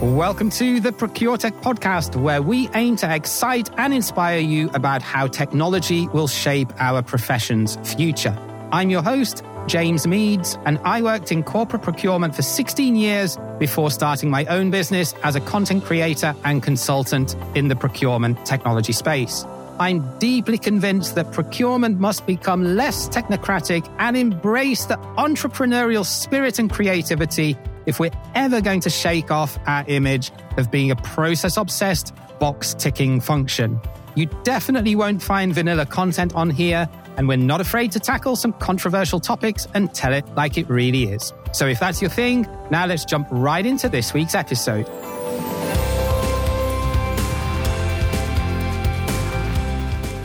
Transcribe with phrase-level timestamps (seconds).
[0.00, 5.28] Welcome to the ProcureTech podcast, where we aim to excite and inspire you about how
[5.28, 8.36] technology will shape our profession's future.
[8.72, 13.88] I'm your host, James Meads, and I worked in corporate procurement for 16 years before
[13.88, 19.46] starting my own business as a content creator and consultant in the procurement technology space.
[19.78, 26.70] I'm deeply convinced that procurement must become less technocratic and embrace the entrepreneurial spirit and
[26.70, 27.56] creativity
[27.86, 32.74] if we're ever going to shake off our image of being a process obsessed, box
[32.74, 33.80] ticking function.
[34.14, 38.52] You definitely won't find vanilla content on here, and we're not afraid to tackle some
[38.54, 41.32] controversial topics and tell it like it really is.
[41.52, 44.88] So if that's your thing, now let's jump right into this week's episode.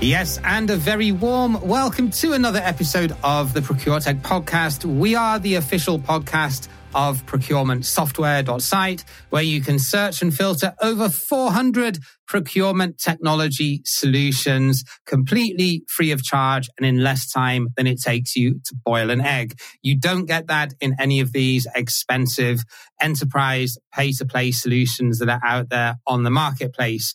[0.02, 4.86] Yes, and a very warm welcome to another episode of the ProcureTech podcast.
[4.86, 12.00] We are the official podcast of procurementsoftware.site, where you can search and filter over 400
[12.30, 18.62] procurement technology solutions completely free of charge and in less time than it takes you
[18.64, 19.60] to boil an egg.
[19.82, 22.62] You don't get that in any of these expensive
[23.02, 27.14] enterprise pay to play solutions that are out there on the marketplace.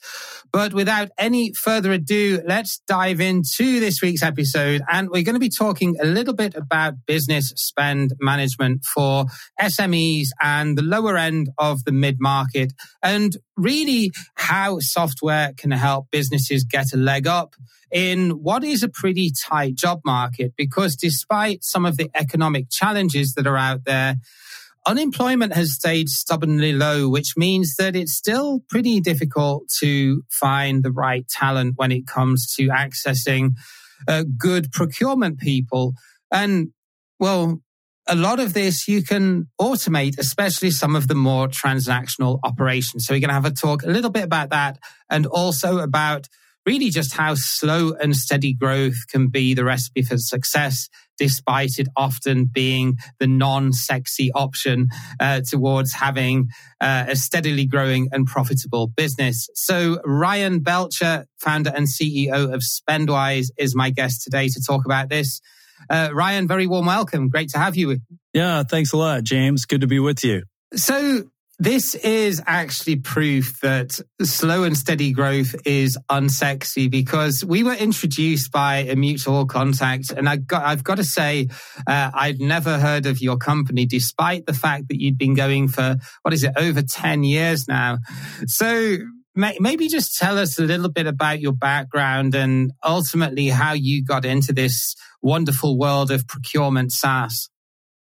[0.52, 4.82] But without any further ado, let's dive into this week's episode.
[4.90, 9.26] And we're going to be talking a little bit about business spend management for
[9.60, 16.10] SMEs and the lower end of the mid market and really how software can help
[16.10, 17.54] businesses get a leg up
[17.92, 23.34] in what is a pretty tight job market because despite some of the economic challenges
[23.34, 24.16] that are out there,
[24.86, 30.90] unemployment has stayed stubbornly low, which means that it's still pretty difficult to find the
[30.90, 33.52] right talent when it comes to accessing
[34.08, 35.94] uh, good procurement people.
[36.30, 36.68] And
[37.18, 37.60] well,
[38.06, 43.06] a lot of this you can automate, especially some of the more transactional operations.
[43.06, 44.78] So we're going to have a talk a little bit about that
[45.10, 46.28] and also about
[46.66, 51.88] really just how slow and steady growth can be the recipe for success, despite it
[51.96, 54.88] often being the non-sexy option
[55.20, 56.48] uh, towards having
[56.80, 59.48] uh, a steadily growing and profitable business.
[59.54, 65.10] So Ryan Belcher, founder and CEO of Spendwise, is my guest today to talk about
[65.10, 65.40] this.
[65.88, 67.28] Uh, Ryan, very warm welcome.
[67.28, 67.98] Great to have you.
[68.32, 69.64] Yeah, thanks a lot, James.
[69.64, 70.42] Good to be with you.
[70.74, 71.24] So,
[71.58, 78.50] this is actually proof that slow and steady growth is unsexy because we were introduced
[78.50, 80.10] by a mutual contact.
[80.10, 81.48] And I got, I've got to say,
[81.86, 85.96] uh, I'd never heard of your company, despite the fact that you'd been going for,
[86.22, 87.98] what is it, over 10 years now.
[88.46, 88.96] So
[89.34, 94.24] maybe just tell us a little bit about your background and ultimately how you got
[94.24, 97.48] into this wonderful world of procurement SaaS.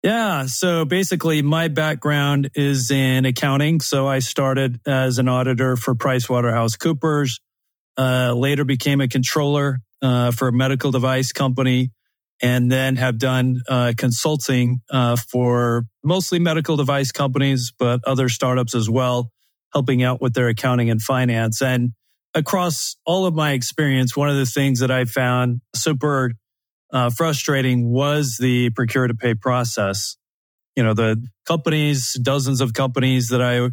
[0.03, 0.45] Yeah.
[0.45, 3.79] So basically, my background is in accounting.
[3.79, 7.39] So I started as an auditor for PricewaterhouseCoopers,
[7.97, 11.91] uh, later became a controller uh, for a medical device company,
[12.41, 18.75] and then have done uh, consulting uh, for mostly medical device companies, but other startups
[18.75, 19.31] as well
[19.73, 21.61] helping out with their accounting and finance.
[21.61, 21.91] And
[22.33, 26.31] across all of my experience, one of the things that I found super
[26.91, 30.17] uh, frustrating was the procure to pay process.
[30.75, 33.69] You know, the companies, dozens of companies that I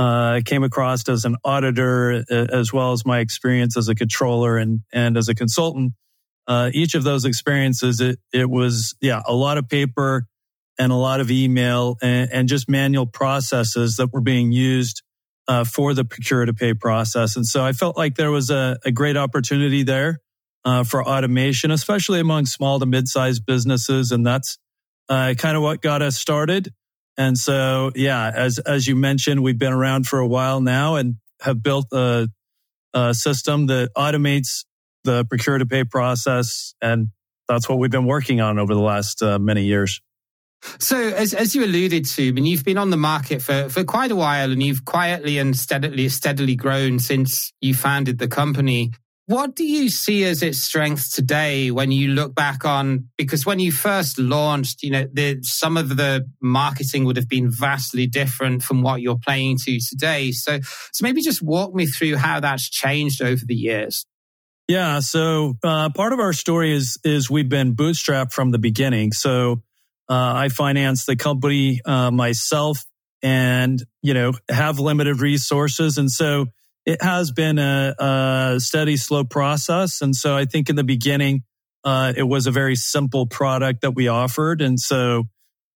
[0.00, 4.80] uh, came across as an auditor, as well as my experience as a controller and,
[4.92, 5.92] and as a consultant.
[6.46, 10.26] Uh, each of those experiences, it, it was, yeah, a lot of paper
[10.78, 15.02] and a lot of email and, and just manual processes that were being used
[15.48, 17.36] uh, for the procure to pay process.
[17.36, 20.20] And so I felt like there was a, a great opportunity there
[20.64, 24.12] uh, for automation, especially among small to mid-sized businesses.
[24.12, 24.58] And that's
[25.08, 26.72] uh, kind of what got us started.
[27.16, 31.14] And so, yeah, as, as you mentioned, we've been around for a while now and
[31.40, 32.28] have built a,
[32.92, 34.64] a system that automates
[35.04, 36.74] the procure to pay process.
[36.82, 37.08] And
[37.48, 40.00] that's what we've been working on over the last uh, many years.
[40.78, 43.84] So, as, as you alluded to, I mean, you've been on the market for, for
[43.84, 48.92] quite a while and you've quietly and steadily, steadily grown since you founded the company.
[49.28, 53.08] What do you see as its strengths today when you look back on?
[53.18, 57.50] Because when you first launched, you know, the, some of the marketing would have been
[57.50, 60.30] vastly different from what you're playing to today.
[60.30, 64.06] So, so maybe just walk me through how that's changed over the years.
[64.68, 65.00] Yeah.
[65.00, 69.12] So, uh, part of our story is, is we've been bootstrapped from the beginning.
[69.12, 69.62] So,
[70.08, 72.84] uh, I finance the company uh, myself
[73.22, 75.98] and, you know, have limited resources.
[75.98, 76.46] And so
[76.84, 80.00] it has been a, a steady, slow process.
[80.02, 81.42] And so I think in the beginning,
[81.84, 84.62] uh, it was a very simple product that we offered.
[84.62, 85.24] And so,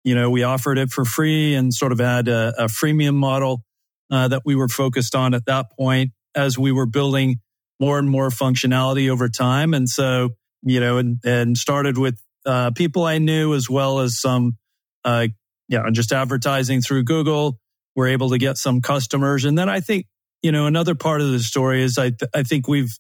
[0.05, 3.65] you know, we offered it for free and sort of had a, a freemium model.
[4.11, 7.41] uh, that we were focused on at that point as we were building
[7.79, 9.73] more and more functionality over time.
[9.73, 10.31] And so,
[10.63, 14.57] you know, and, and started with uh, people I knew as well as some,
[15.05, 15.29] uh,
[15.69, 17.59] yeah, just advertising through Google.
[17.97, 19.45] We're able to get some customers.
[19.45, 20.07] And then I think,
[20.43, 22.93] you know, another part of the story is I, th- I think we've,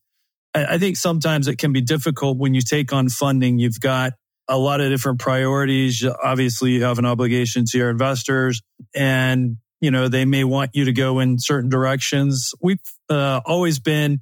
[0.54, 3.58] I think sometimes it can be difficult when you take on funding.
[3.58, 4.14] You've got
[4.48, 6.04] a lot of different priorities.
[6.04, 8.60] Obviously, you have an obligation to your investors
[8.94, 12.52] and, you know, they may want you to go in certain directions.
[12.60, 14.20] We've uh, always been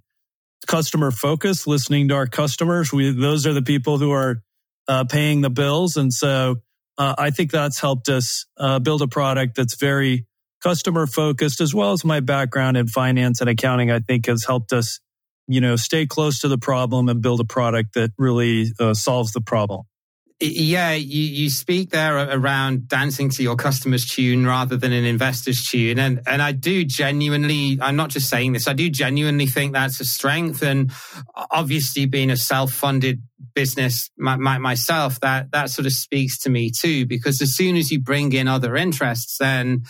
[0.67, 2.93] customer focused, listening to our customers.
[2.93, 4.43] We, those are the people who are
[4.89, 5.97] uh, paying the bills.
[5.97, 6.57] And so
[6.97, 10.27] uh, I think that's helped us uh, build a product that's very
[10.63, 14.73] customer focused, as well as my background in finance and accounting, I think has helped
[14.73, 14.99] us,
[15.47, 19.33] you know, stay close to the problem and build a product that really uh, solves
[19.33, 19.83] the problem.
[20.41, 25.65] Yeah, you, you speak there around dancing to your customer's tune rather than an investor's
[25.65, 25.99] tune.
[25.99, 29.99] And, and I do genuinely, I'm not just saying this, I do genuinely think that's
[29.99, 30.63] a strength.
[30.63, 30.93] And
[31.51, 33.21] obviously being a self-funded
[33.53, 37.77] business my, my, myself, that, that sort of speaks to me too, because as soon
[37.77, 39.83] as you bring in other interests, then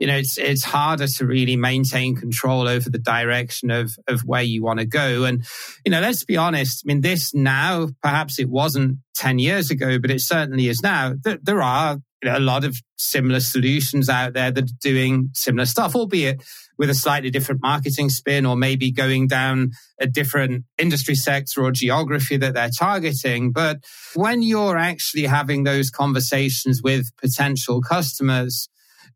[0.00, 4.42] you know, it's it's harder to really maintain control over the direction of of where
[4.42, 5.24] you want to go.
[5.24, 5.44] And
[5.84, 6.82] you know, let's be honest.
[6.84, 11.14] I mean, this now perhaps it wasn't ten years ago, but it certainly is now.
[11.22, 15.30] There, there are you know, a lot of similar solutions out there that are doing
[15.34, 16.42] similar stuff, albeit
[16.78, 19.70] with a slightly different marketing spin or maybe going down
[20.00, 23.52] a different industry sector or geography that they're targeting.
[23.52, 28.70] But when you're actually having those conversations with potential customers,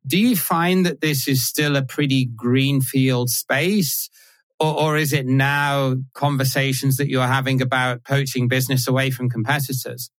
[0.06, 4.10] do you find that this is still a pretty greenfield space?
[4.60, 10.10] Or, or, is it now conversations that you're having about poaching business away from competitors?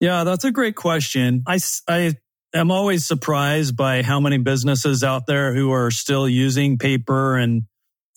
[0.00, 1.42] Yeah, that's a great question.
[1.46, 2.14] I, I
[2.54, 7.64] am always surprised by how many businesses out there who are still using paper and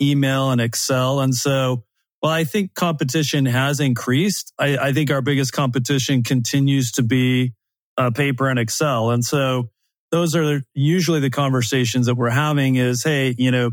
[0.01, 1.19] email and Excel.
[1.19, 1.83] And so,
[2.21, 4.54] well, I think competition has increased.
[4.57, 7.54] I, I think our biggest competition continues to be
[7.98, 9.12] uh, paper and Excel.
[9.12, 9.69] And so,
[10.12, 13.72] those are usually the conversations that we're having is, hey, you know,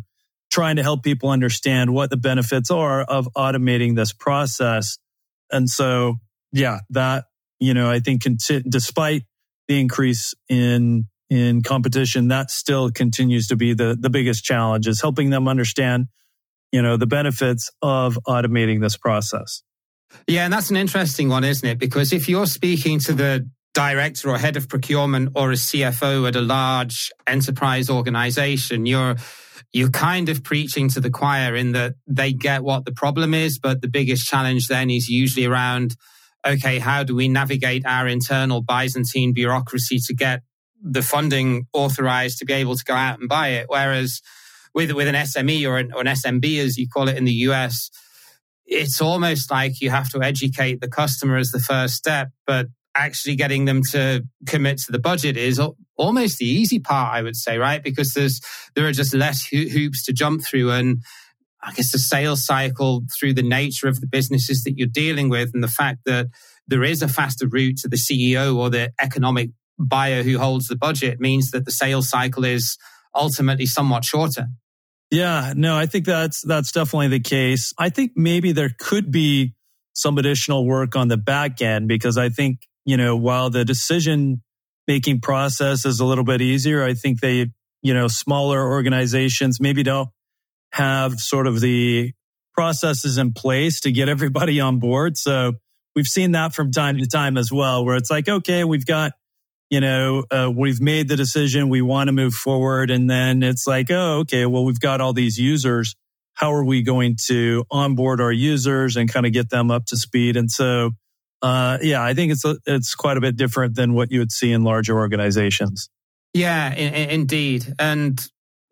[0.50, 4.98] trying to help people understand what the benefits are of automating this process.
[5.50, 6.16] And so,
[6.52, 7.24] yeah, that,
[7.58, 9.22] you know, I think conti- despite
[9.68, 15.00] the increase in in competition, that still continues to be the the biggest challenge is
[15.00, 16.08] helping them understand,
[16.72, 19.62] you know, the benefits of automating this process.
[20.26, 21.78] Yeah, and that's an interesting one, isn't it?
[21.78, 26.36] Because if you're speaking to the director or head of procurement or a CFO at
[26.36, 29.16] a large enterprise organization, you're
[29.72, 33.58] you're kind of preaching to the choir in that they get what the problem is,
[33.58, 35.96] but the biggest challenge then is usually around
[36.44, 40.42] okay, how do we navigate our internal Byzantine bureaucracy to get
[40.82, 43.66] the funding authorized to be able to go out and buy it?
[43.68, 44.20] Whereas
[44.74, 47.32] with with an SME or an, or an SMB, as you call it in the
[47.48, 47.90] US,
[48.66, 53.36] it's almost like you have to educate the customer as the first step, but actually
[53.36, 55.60] getting them to commit to the budget is
[55.96, 57.82] almost the easy part, I would say, right?
[57.82, 58.40] Because there's,
[58.74, 60.70] there are just less ho- hoops to jump through.
[60.72, 61.02] And
[61.62, 65.50] I guess the sales cycle through the nature of the businesses that you're dealing with
[65.54, 66.28] and the fact that
[66.66, 70.76] there is a faster route to the CEO or the economic buyer who holds the
[70.76, 72.76] budget means that the sales cycle is
[73.14, 74.46] ultimately somewhat shorter.
[75.10, 77.74] Yeah, no, I think that's that's definitely the case.
[77.78, 79.54] I think maybe there could be
[79.92, 84.42] some additional work on the back end because I think you know, while the decision
[84.88, 87.50] making process is a little bit easier, I think they,
[87.82, 90.08] you know, smaller organizations maybe don't
[90.72, 92.12] have sort of the
[92.54, 95.16] processes in place to get everybody on board.
[95.16, 95.54] So
[95.94, 99.12] we've seen that from time to time as well, where it's like, okay, we've got,
[99.70, 102.90] you know, uh, we've made the decision, we want to move forward.
[102.90, 105.94] And then it's like, oh, okay, well, we've got all these users.
[106.34, 109.96] How are we going to onboard our users and kind of get them up to
[109.96, 110.36] speed?
[110.36, 110.92] And so
[111.42, 114.32] uh, yeah, I think it's a, it's quite a bit different than what you would
[114.32, 115.90] see in larger organizations.
[116.32, 117.74] Yeah, in, in, indeed.
[117.78, 118.24] And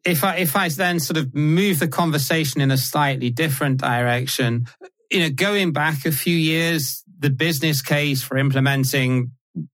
[0.04, 4.66] if I if I then sort of move the conversation in a slightly different direction,
[5.10, 9.32] you know, going back a few years, the business case for implementing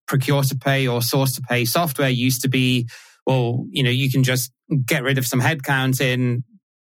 [0.09, 2.89] procure to pay or source to pay software used to be,
[3.27, 4.51] well, you know, you can just
[4.85, 6.43] get rid of some headcount in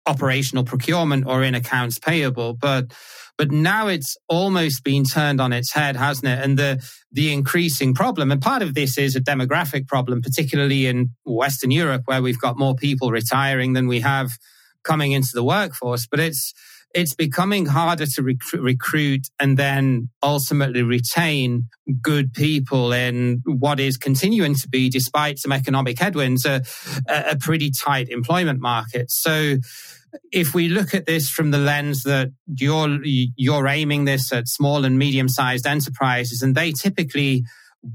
[0.06, 2.92] operational procurement or in accounts payable, but
[3.38, 6.44] but now it's almost been turned on its head, hasn't it?
[6.44, 11.10] And the, the increasing problem, and part of this is a demographic problem, particularly in
[11.24, 14.30] Western Europe, where we've got more people retiring than we have
[14.84, 16.06] coming into the workforce.
[16.06, 16.52] But it's,
[16.94, 21.68] it's becoming harder to rec- recruit and then ultimately retain
[22.00, 26.62] good people in what is continuing to be, despite some economic headwinds, a,
[27.08, 29.10] a pretty tight employment market.
[29.10, 29.56] So,
[30.30, 34.84] if we look at this from the lens that you're you're aiming this at small
[34.84, 37.44] and medium sized enterprises, and they typically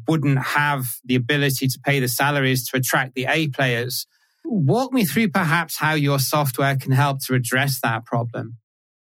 [0.07, 4.07] wouldn't have the ability to pay the salaries to attract the A players.
[4.43, 8.57] Walk me through perhaps how your software can help to address that problem.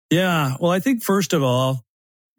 [0.10, 0.56] Yeah.
[0.60, 1.84] Well, I think first of all,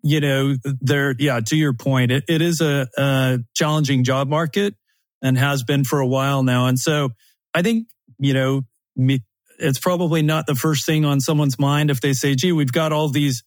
[0.02, 4.74] you know, there, yeah, to your point, it, it is a, a challenging job market
[5.22, 6.66] and has been for a while now.
[6.66, 7.10] And so
[7.54, 8.62] I think, you know,
[8.94, 9.24] me,
[9.58, 12.92] it's probably not the first thing on someone's mind if they say, gee, we've got
[12.92, 13.42] all these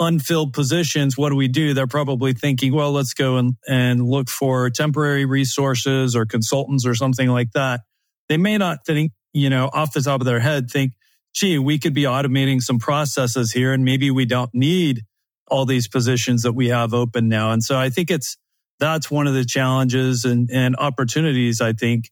[0.00, 1.16] unfilled positions.
[1.16, 1.72] What do we do?
[1.72, 6.94] They're probably thinking, well, let's go and, and look for temporary resources or consultants or
[6.94, 7.80] something like that.
[8.28, 10.92] They may not think, you know, off the top of their head, think,
[11.34, 15.02] gee, we could be automating some processes here and maybe we don't need
[15.48, 17.52] all these positions that we have open now.
[17.52, 18.36] And so I think it's,
[18.78, 21.60] that's one of the challenges and, and opportunities.
[21.60, 22.10] I think,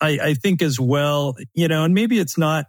[0.00, 2.66] I, I think as well, you know, and maybe it's not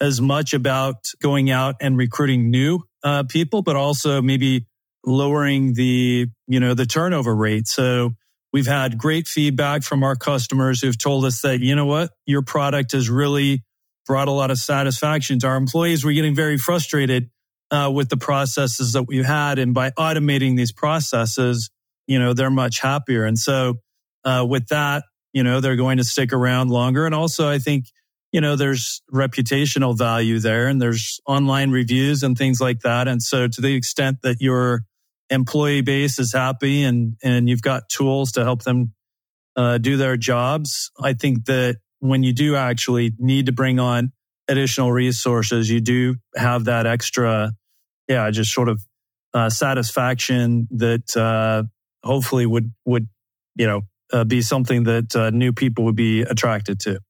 [0.00, 4.66] as much about going out and recruiting new uh, people, but also maybe
[5.04, 7.66] lowering the, you know, the turnover rate.
[7.66, 8.10] So
[8.52, 12.42] we've had great feedback from our customers who've told us that, you know what, your
[12.42, 13.62] product is really
[14.06, 16.04] brought a lot of satisfaction to our employees.
[16.04, 17.30] We're getting very frustrated
[17.70, 19.58] uh, with the processes that we've had.
[19.58, 21.70] And by automating these processes,
[22.06, 23.24] you know, they're much happier.
[23.24, 23.74] And so
[24.24, 27.04] uh, with that, you know, they're going to stick around longer.
[27.04, 27.86] And also, I think,
[28.32, 33.08] you know, there's reputational value there and there's online reviews and things like that.
[33.08, 34.82] And so to the extent that your
[35.28, 38.94] employee base is happy and, and you've got tools to help them
[39.56, 44.12] uh, do their jobs, I think that when you do actually need to bring on
[44.48, 47.52] additional resources, you do have that extra,
[48.08, 48.82] yeah, just sort of
[49.34, 51.64] uh, satisfaction that uh,
[52.02, 53.08] hopefully would would
[53.54, 53.82] you know
[54.12, 57.00] uh, be something that uh, new people would be attracted to.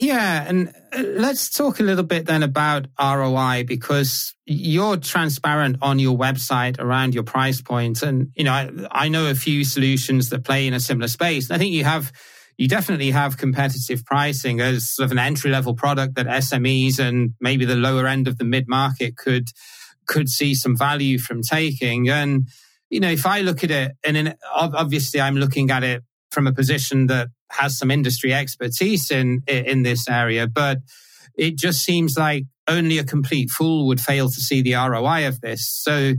[0.00, 5.98] Yeah, and uh, let's talk a little bit then about ROI because you're transparent on
[5.98, 10.30] your website around your price points, and you know I, I know a few solutions
[10.30, 11.50] that play in a similar space.
[11.50, 12.12] I think you have
[12.56, 17.34] you definitely have competitive pricing as sort of an entry level product that SMEs and
[17.40, 19.48] maybe the lower end of the mid market could
[20.06, 22.08] could see some value from taking.
[22.08, 22.48] And
[22.90, 26.46] you know, if I look at it, and in, obviously I'm looking at it from
[26.46, 30.78] a position that has some industry expertise in in this area, but
[31.36, 35.40] it just seems like only a complete fool would fail to see the ROI of
[35.40, 35.68] this.
[35.68, 36.14] So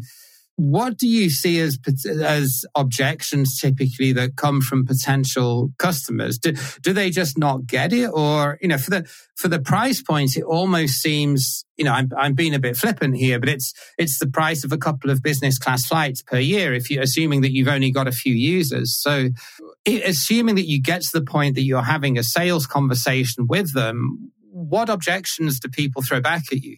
[0.58, 1.78] what do you see as
[2.22, 6.38] as objections typically that come from potential customers?
[6.38, 10.02] Do, do they just not get it, or you know, for the for the price
[10.02, 13.74] point, it almost seems you know I'm I'm being a bit flippant here, but it's
[13.98, 17.42] it's the price of a couple of business class flights per year if you're assuming
[17.42, 18.98] that you've only got a few users.
[18.98, 19.30] So,
[19.86, 24.32] assuming that you get to the point that you're having a sales conversation with them,
[24.52, 26.78] what objections do people throw back at you?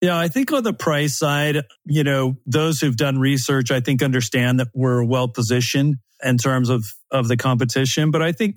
[0.00, 4.02] Yeah, I think on the price side, you know, those who've done research, I think
[4.02, 8.10] understand that we're well positioned in terms of, of the competition.
[8.10, 8.56] But I think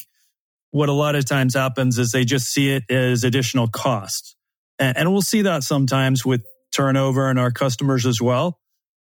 [0.71, 4.35] what a lot of times happens is they just see it as additional cost.
[4.79, 8.59] And, and we'll see that sometimes with turnover and our customers as well,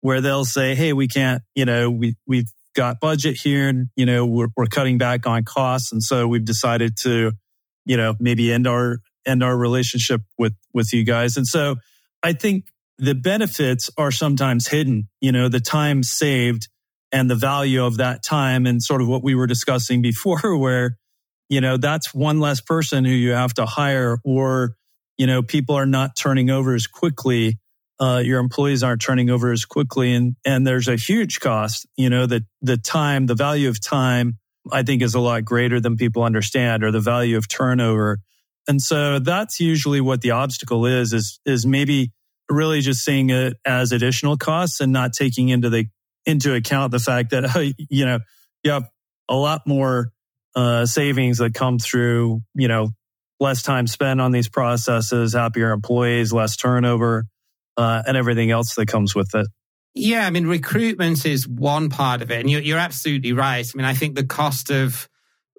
[0.00, 4.06] where they'll say, Hey, we can't, you know, we, we've got budget here and, you
[4.06, 5.92] know, we're, we're cutting back on costs.
[5.92, 7.32] And so we've decided to,
[7.84, 11.36] you know, maybe end our, end our relationship with, with you guys.
[11.36, 11.76] And so,
[12.22, 12.66] I think
[12.98, 16.68] the benefits are sometimes hidden, you know, the time saved
[17.10, 20.96] and the value of that time and sort of what we were discussing before, where,
[21.48, 24.76] you know, that's one less person who you have to hire or,
[25.18, 27.58] you know, people are not turning over as quickly.
[28.00, 30.14] Uh, your employees aren't turning over as quickly.
[30.14, 34.38] And, and there's a huge cost, you know, that the time, the value of time,
[34.70, 38.18] I think is a lot greater than people understand or the value of turnover.
[38.68, 42.12] And so that's usually what the obstacle is, is, is maybe
[42.48, 45.86] really just seeing it as additional costs and not taking into the,
[46.26, 48.20] into account the fact that, you know,
[48.62, 48.88] you have
[49.28, 50.12] a lot more,
[50.54, 52.90] uh, savings that come through, you know,
[53.40, 57.26] less time spent on these processes, happier employees, less turnover,
[57.76, 59.46] uh, and everything else that comes with it.
[59.94, 63.66] Yeah, I mean, recruitment is one part of it, and you're, you're absolutely right.
[63.66, 65.08] I mean, I think the cost of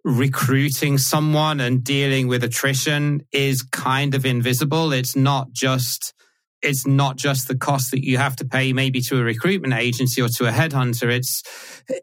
[0.04, 4.92] recruiting someone and dealing with attrition is kind of invisible.
[4.92, 6.14] It's not just
[6.62, 10.22] it's not just the cost that you have to pay maybe to a recruitment agency
[10.22, 11.44] or to a headhunter it's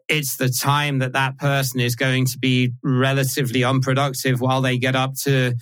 [0.07, 4.95] it's the time that that person is going to be relatively unproductive while they get
[4.95, 5.53] up to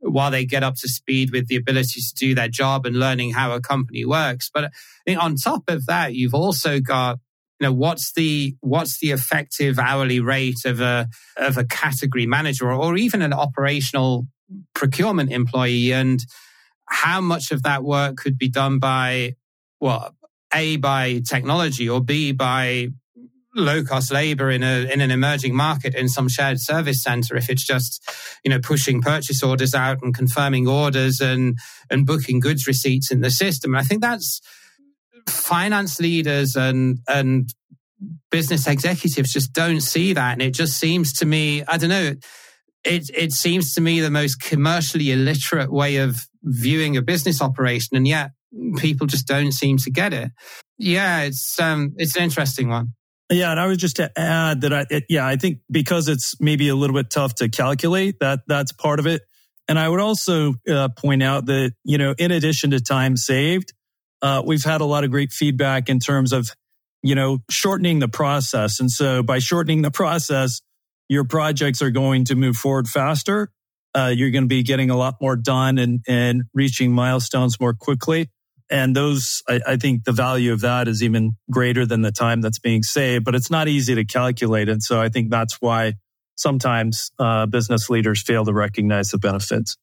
[0.00, 3.32] while they get up to speed with the ability to do their job and learning
[3.32, 4.50] how a company works.
[4.52, 4.68] But I
[5.04, 7.18] think on top of that, you've also got
[7.60, 12.70] you know what's the what's the effective hourly rate of a of a category manager
[12.70, 14.26] or, or even an operational
[14.74, 15.92] procurement employee?
[15.92, 16.20] And
[16.86, 19.34] how much of that work could be done by
[19.80, 20.14] well
[20.54, 22.88] a by technology or b by
[23.54, 27.50] low cost labor in a in an emerging market in some shared service center if
[27.50, 28.08] it's just
[28.44, 31.58] you know pushing purchase orders out and confirming orders and
[31.90, 33.74] and booking goods receipts in the system?
[33.74, 34.40] I think that's
[35.30, 37.52] finance leaders and and
[38.30, 40.32] business executives just don't see that.
[40.32, 42.14] And it just seems to me i don't know
[42.84, 47.96] it it seems to me the most commercially illiterate way of viewing a business operation
[47.96, 48.30] and yet
[48.76, 50.30] people just don't seem to get it.
[50.78, 52.94] Yeah it's um it's an interesting one.
[53.30, 56.40] Yeah, and I was just to add that I, it, yeah, I think because it's
[56.40, 59.22] maybe a little bit tough to calculate that that's part of it.
[59.68, 63.74] And I would also uh, point out that you know, in addition to time saved,
[64.22, 66.50] uh, we've had a lot of great feedback in terms of
[67.02, 68.80] you know shortening the process.
[68.80, 70.60] And so by shortening the process,
[71.08, 73.50] your projects are going to move forward faster.
[73.94, 77.74] Uh, you're going to be getting a lot more done and and reaching milestones more
[77.74, 78.28] quickly.
[78.70, 82.42] And those, I, I, think the value of that is even greater than the time
[82.42, 84.68] that's being saved, but it's not easy to calculate.
[84.68, 85.94] And so I think that's why
[86.36, 89.78] sometimes uh, business leaders fail to recognize the benefits.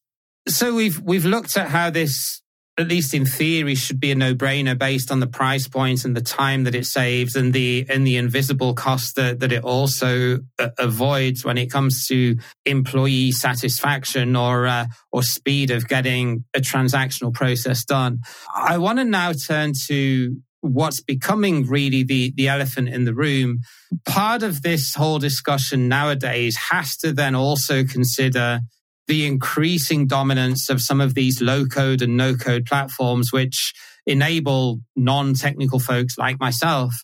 [0.46, 2.40] So we've we've looked at how this
[2.78, 6.20] at least in theory, should be a no-brainer based on the price points and the
[6.20, 10.68] time that it saves and the and the invisible cost that, that it also uh,
[10.78, 17.32] avoids when it comes to employee satisfaction or uh, or speed of getting a transactional
[17.32, 18.20] process done.
[18.54, 23.60] I want to now turn to what's becoming really the, the elephant in the room.
[24.06, 28.60] Part of this whole discussion nowadays has to then also consider
[29.06, 33.72] the increasing dominance of some of these low code and no code platforms, which
[34.06, 36.94] enable non technical folks like myself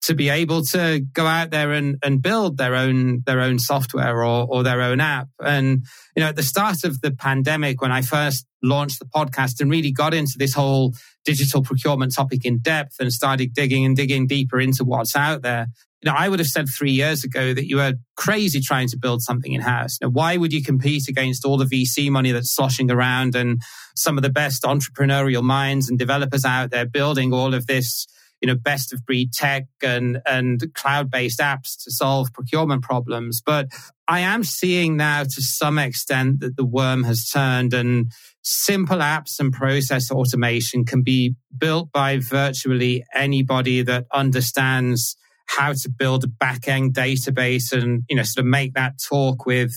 [0.00, 4.24] to be able to go out there and, and build their own their own software
[4.24, 5.28] or, or their own app.
[5.40, 5.84] And
[6.16, 9.70] you know, at the start of the pandemic, when I first launched the podcast and
[9.70, 14.26] really got into this whole digital procurement topic in depth and started digging and digging
[14.26, 15.66] deeper into what's out there,
[16.02, 18.96] you know, I would have said three years ago that you were crazy trying to
[18.96, 19.98] build something in house.
[20.00, 23.60] Now, why would you compete against all the VC money that's sloshing around and
[23.96, 28.06] some of the best entrepreneurial minds and developers out there building all of this,
[28.40, 33.42] you know, best of breed tech and, and cloud based apps to solve procurement problems?
[33.44, 33.66] But
[34.06, 39.40] I am seeing now to some extent that the worm has turned and simple apps
[39.40, 45.16] and process automation can be built by virtually anybody that understands
[45.48, 49.72] how to build a back-end database and, you know, sort of make that talk with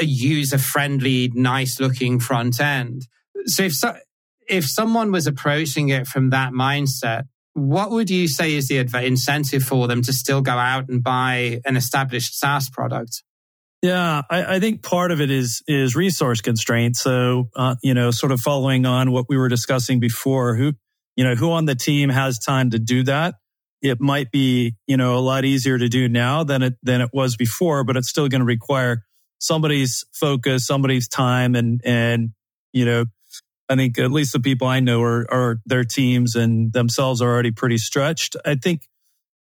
[0.00, 3.06] a user-friendly, nice-looking front end.
[3.46, 3.94] So if so,
[4.48, 9.62] if someone was approaching it from that mindset, what would you say is the incentive
[9.62, 13.22] for them to still go out and buy an established SaaS product?
[13.82, 17.00] Yeah, I, I think part of it is is resource constraints.
[17.00, 20.72] So, uh, you know, sort of following on what we were discussing before, who
[21.16, 23.34] you know who on the team has time to do that?
[23.82, 27.10] It might be, you know, a lot easier to do now than it, than it
[27.12, 29.04] was before, but it's still going to require
[29.38, 31.56] somebody's focus, somebody's time.
[31.56, 32.30] And, and,
[32.72, 33.06] you know,
[33.68, 37.28] I think at least the people I know are, are their teams and themselves are
[37.28, 38.36] already pretty stretched.
[38.44, 38.86] I think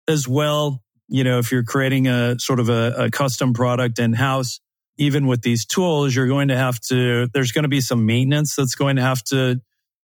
[0.08, 4.14] as well, you know, if you're creating a sort of a, a custom product in
[4.14, 4.60] house,
[4.98, 8.56] even with these tools, you're going to have to, there's going to be some maintenance
[8.56, 9.62] that's going to have to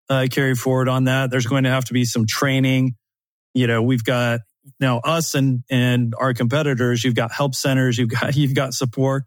[0.10, 1.32] uh, carry forward on that.
[1.32, 2.95] There's going to have to be some training
[3.58, 4.41] you know, we've got
[4.80, 9.24] now us and, and our competitors, you've got help centers, you've got, you've got support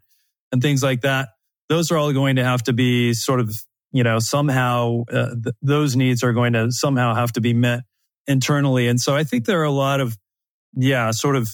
[0.51, 1.29] and things like that.
[1.69, 3.53] Those are all going to have to be sort of,
[3.91, 7.81] you know, somehow uh, th- those needs are going to somehow have to be met
[8.27, 8.87] internally.
[8.87, 10.17] And so I think there are a lot of,
[10.73, 11.49] yeah, sort of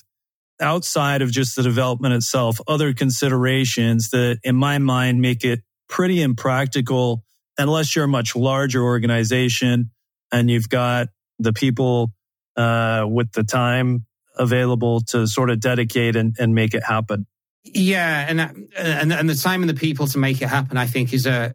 [0.60, 6.22] outside of just the development itself, other considerations that in my mind make it pretty
[6.22, 7.24] impractical
[7.58, 9.92] unless you're a much larger organization
[10.32, 11.08] and you've got
[11.40, 12.12] the people
[12.58, 17.26] uh, with the time available to sort of dedicate and, and make it happen.
[17.64, 21.14] Yeah, and, and and the time and the people to make it happen, I think,
[21.14, 21.54] is a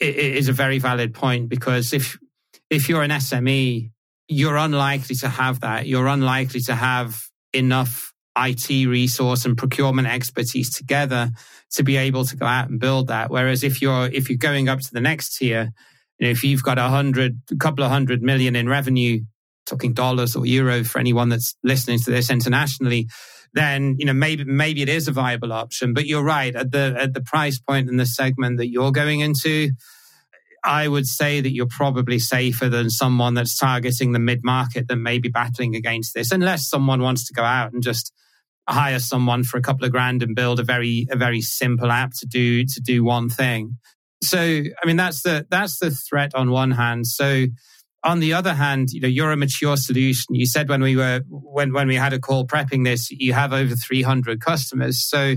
[0.00, 2.18] is a very valid point because if
[2.70, 3.90] if you're an SME,
[4.28, 5.86] you're unlikely to have that.
[5.86, 7.20] You're unlikely to have
[7.52, 11.30] enough IT resource and procurement expertise together
[11.72, 13.30] to be able to go out and build that.
[13.30, 15.70] Whereas if you're if you're going up to the next tier,
[16.18, 19.20] you know, if you've got a hundred, a couple of hundred million in revenue
[19.66, 23.08] talking dollars or euro for anyone that's listening to this internationally,
[23.54, 25.94] then you know maybe maybe it is a viable option.
[25.94, 29.20] But you're right at the at the price point and the segment that you're going
[29.20, 29.70] into.
[30.64, 34.96] I would say that you're probably safer than someone that's targeting the mid market that
[34.96, 38.12] may be battling against this, unless someone wants to go out and just
[38.68, 42.12] hire someone for a couple of grand and build a very a very simple app
[42.20, 43.76] to do to do one thing.
[44.22, 47.06] So I mean that's the that's the threat on one hand.
[47.06, 47.46] So
[48.04, 50.34] on the other hand, you know, you're a mature solution.
[50.34, 53.52] You said when we were when when we had a call prepping this, you have
[53.52, 55.04] over 300 customers.
[55.04, 55.36] So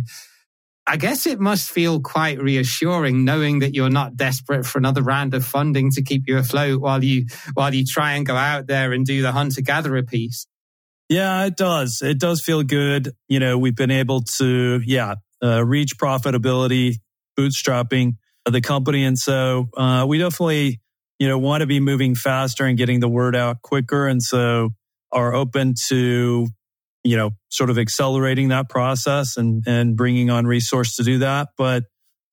[0.88, 5.34] I guess it must feel quite reassuring knowing that you're not desperate for another round
[5.34, 8.94] of funding to keep you afloat while you while you try and go out there
[8.94, 10.48] and do the hunter gatherer piece.
[11.10, 12.02] Yeah, it does.
[12.02, 13.12] It does feel good.
[13.28, 16.96] You know, we've been able to, yeah, uh, reach profitability,
[17.38, 18.14] bootstrapping
[18.46, 19.04] the company.
[19.04, 20.82] And so uh, we definitely
[21.20, 24.08] you know, want to be moving faster and getting the word out quicker.
[24.08, 24.70] And so
[25.12, 26.48] are open to,
[27.04, 31.50] you know, sort of accelerating that process and, and bringing on resource to do that.
[31.58, 31.84] But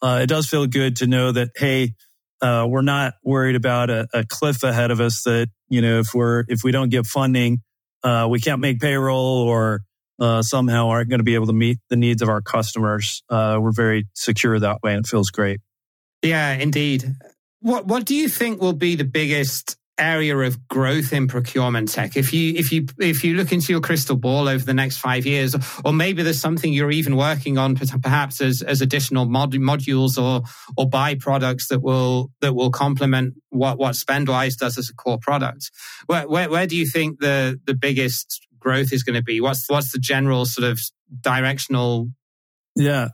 [0.00, 1.94] uh, it does feel good to know that, hey,
[2.40, 6.12] uh, we're not worried about a, a, cliff ahead of us that, you know, if
[6.12, 7.62] we're, if we don't get funding,
[8.02, 9.82] uh, we can't make payroll or
[10.18, 13.22] uh, somehow aren't going to be able to meet the needs of our customers.
[13.30, 15.60] Uh, we're very secure that way and it feels great.
[16.22, 17.14] Yeah, indeed.
[17.62, 22.16] What What do you think will be the biggest area of growth in procurement tech?
[22.16, 25.24] If you if you if you look into your crystal ball over the next five
[25.26, 30.20] years or maybe there's something you're even working on perhaps as, as additional mod, modules
[30.20, 30.42] or
[30.76, 35.70] or byproducts that will that will complement what what spendwise does as a core product.
[36.06, 39.40] Where, where where do you think the the biggest growth is going to be?
[39.40, 40.80] What's what's the general sort of
[41.20, 42.08] directional
[42.74, 43.08] yeah.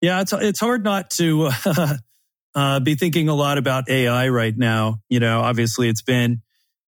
[0.00, 1.96] Yeah it's it's hard not to uh,
[2.54, 5.00] uh, be thinking a lot about AI right now.
[5.08, 6.42] You know, obviously it's been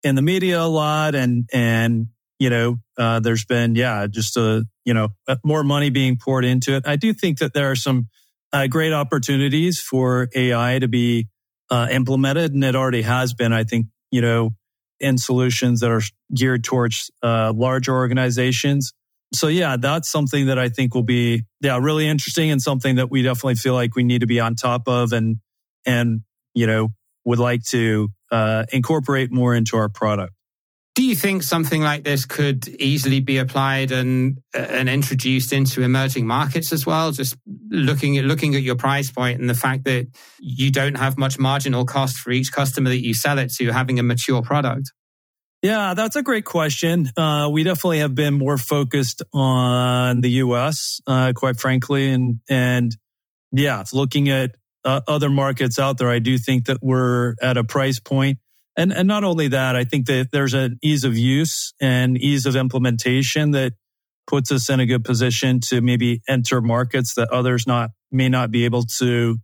[0.02, 4.64] in the media a lot and, and, you know, uh, there's been, yeah, just a,
[4.84, 5.08] you know,
[5.44, 6.86] more money being poured into it.
[6.86, 8.08] I do think that there are some
[8.52, 11.28] uh, great opportunities for AI to be
[11.70, 14.50] uh, implemented and it already has been, I think, you know,
[15.00, 16.02] in solutions that are
[16.34, 18.92] geared towards uh, larger organizations.
[19.34, 23.10] So yeah, that's something that I think will be, yeah, really interesting and something that
[23.10, 25.38] we definitely feel like we need to be on top of and,
[25.86, 26.22] and,
[26.54, 26.88] you know,
[27.24, 30.32] would like to uh, incorporate more into our product.
[30.94, 36.26] Do you think something like this could easily be applied and and introduced into emerging
[36.26, 37.12] markets as well?
[37.12, 37.36] Just
[37.70, 40.08] looking at looking at your price point and the fact that
[40.40, 44.00] you don't have much marginal cost for each customer that you sell it to, having
[44.00, 44.90] a mature product.
[45.62, 47.10] Yeah, that's a great question.
[47.16, 52.96] Uh, we definitely have been more focused on the U.S., uh, quite frankly, and and
[53.52, 57.64] yeah, looking at uh, other markets out there, I do think that we're at a
[57.64, 58.38] price point.
[58.76, 62.46] And, and not only that, I think that there's an ease of use and ease
[62.46, 63.72] of implementation that
[64.26, 68.50] puts us in a good position to maybe enter markets that others not may not
[68.50, 69.36] be able to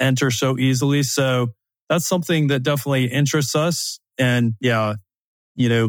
[0.00, 1.02] enter so easily.
[1.02, 1.48] So
[1.88, 4.00] that's something that definitely interests us.
[4.18, 4.94] And yeah,
[5.54, 5.88] you know,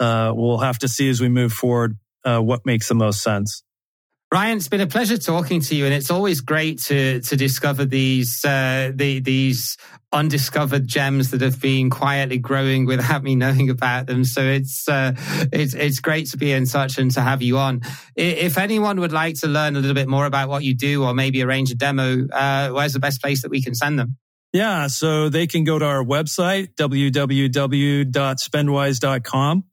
[0.00, 3.62] uh, we'll have to see as we move forward uh, what makes the most sense.
[4.32, 7.84] Ryan, it's been a pleasure talking to you, and it's always great to to discover
[7.84, 9.76] these uh, the, these
[10.10, 14.24] undiscovered gems that have been quietly growing without me knowing about them.
[14.24, 15.12] So it's uh,
[15.52, 17.82] it's it's great to be in touch and to have you on.
[18.16, 21.12] If anyone would like to learn a little bit more about what you do, or
[21.12, 24.16] maybe arrange a demo, uh, where's the best place that we can send them?
[24.54, 29.64] Yeah, so they can go to our website www.spendwise.com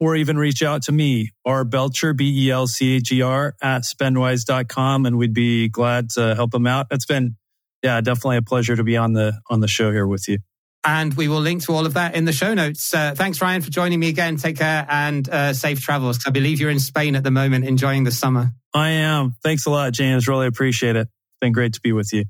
[0.00, 3.54] or even reach out to me, R Belcher, B E L C H E R
[3.60, 5.06] at spendwise.com.
[5.06, 6.86] And we'd be glad to help them out.
[6.90, 7.36] It's been,
[7.82, 10.38] yeah, definitely a pleasure to be on the, on the show here with you.
[10.84, 12.94] And we will link to all of that in the show notes.
[12.94, 14.36] Uh, thanks, Ryan, for joining me again.
[14.36, 16.20] Take care and uh, safe travels.
[16.26, 18.52] I believe you're in Spain at the moment, enjoying the summer.
[18.72, 19.34] I am.
[19.42, 20.28] Thanks a lot, James.
[20.28, 21.08] Really appreciate it.
[21.08, 22.24] It's been great to be with you.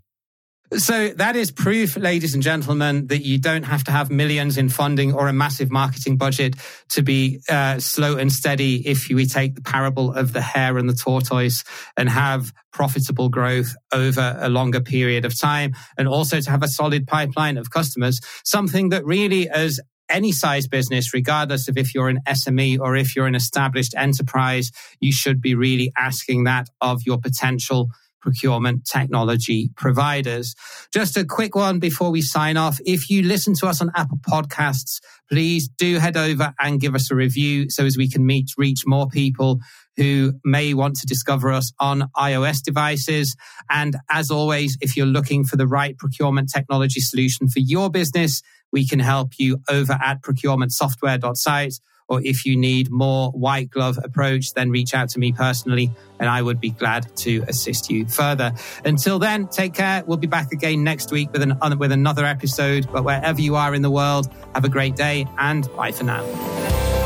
[0.77, 4.69] So that is proof, ladies and gentlemen, that you don't have to have millions in
[4.69, 6.57] funding or a massive marketing budget
[6.91, 10.87] to be uh, slow and steady if we take the parable of the hare and
[10.87, 11.65] the tortoise
[11.97, 16.69] and have profitable growth over a longer period of time and also to have a
[16.69, 22.09] solid pipeline of customers, something that really as any size business, regardless of if you're
[22.09, 27.03] an SME or if you're an established enterprise, you should be really asking that of
[27.07, 30.55] your potential procurement technology providers.
[30.93, 32.81] Just a quick one before we sign off.
[32.85, 35.01] If you listen to us on Apple Podcasts,
[35.31, 38.83] please do head over and give us a review so as we can meet, reach
[38.87, 39.61] more people
[39.97, 43.37] who may want to discover us on iOS devices.
[43.69, 48.41] And as always, if you're looking for the right procurement technology solution for your business,
[48.73, 51.75] we can help you over at procurementsoftware.site
[52.09, 56.29] or if you need more white glove approach, then reach out to me personally and
[56.29, 58.53] I would be glad to assist you further.
[58.85, 60.03] Until then, take care.
[60.07, 62.91] We'll be back again next week with, an, with another episode.
[62.91, 66.98] But wherever you are in the world, have a great day and bye for now.